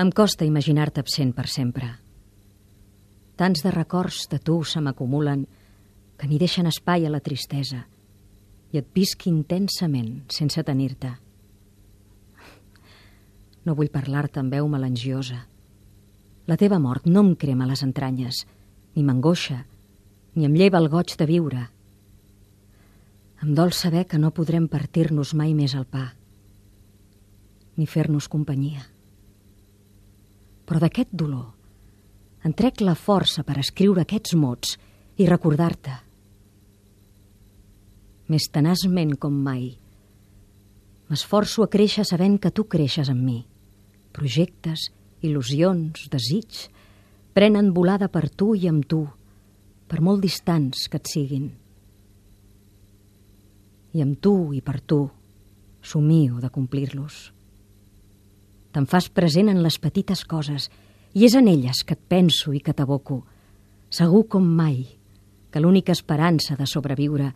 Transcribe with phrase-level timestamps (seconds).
[0.00, 1.86] Em costa imaginar-te absent per sempre.
[3.36, 5.42] Tants de records de tu se m'acumulen
[6.16, 7.82] que ni deixen espai a la tristesa
[8.72, 11.10] i et visc intensament sense tenir-te.
[13.66, 15.42] No vull parlar-te amb veu melangiosa.
[16.48, 18.38] La teva mort no em crema les entranyes,
[18.96, 19.58] ni m'angoixa,
[20.32, 21.66] ni em lleva el goig de viure.
[23.44, 26.06] Em dol saber que no podrem partir-nos mai més el pa,
[27.76, 28.86] ni fer-nos companyia.
[30.70, 31.48] Però d'aquest dolor
[32.46, 34.76] en trec la força per escriure aquests mots
[35.20, 35.92] i recordar-te.
[38.30, 39.66] Més tenaçment com mai,
[41.10, 43.40] m'esforço a créixer sabent que tu creixes en mi.
[44.14, 44.86] Projectes,
[45.26, 46.62] il·lusions, desig,
[47.34, 49.02] prenen volada per tu i amb tu,
[49.90, 51.50] per molt distants que et siguin.
[53.98, 55.02] I amb tu i per tu
[55.82, 57.39] somio de complir-los.
[58.70, 60.68] Te'n fas present en les petites coses
[61.14, 63.22] i és en elles que et penso i que t'aboco,
[63.90, 64.84] segur com mai
[65.50, 67.32] que l'única esperança de sobreviure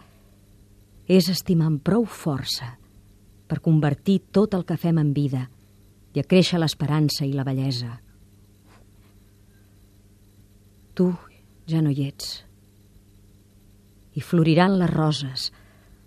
[1.10, 2.76] és estimar amb prou força
[3.50, 5.48] per convertir tot el que fem en vida
[6.14, 7.98] i a créixer l'esperança i la bellesa.
[10.94, 11.10] Tu
[11.66, 12.44] ja no hi ets.
[14.14, 15.48] I floriran les roses,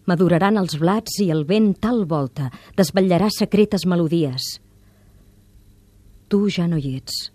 [0.07, 4.61] maduraran els blats i el vent tal volta desvetllarà secretes melodies.
[6.28, 7.30] Tu ja no hi ets.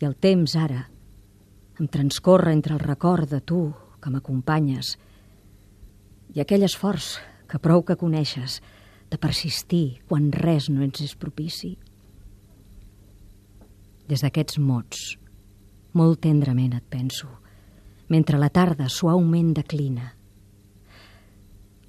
[0.00, 0.86] I el temps ara
[1.76, 3.66] em transcorre entre el record de tu
[4.00, 4.94] que m'acompanyes
[6.32, 7.18] i aquell esforç
[7.50, 8.60] que prou que coneixes
[9.12, 11.74] de persistir quan res no ens és propici.
[14.08, 15.04] Des d'aquests mots,
[15.92, 17.28] molt tendrament et penso,
[18.08, 20.14] mentre la tarda suaument declina.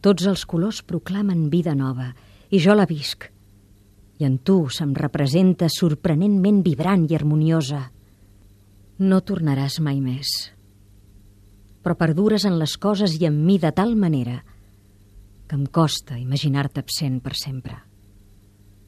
[0.03, 2.11] Tots els colors proclamen vida nova
[2.51, 3.30] i jo la visc.
[4.21, 7.87] I en tu se'm representa sorprenentment vibrant i harmoniosa.
[9.01, 10.29] No tornaràs mai més.
[11.81, 14.43] Però perdures en les coses i en mi de tal manera
[15.49, 17.79] que em costa imaginar-te absent per sempre.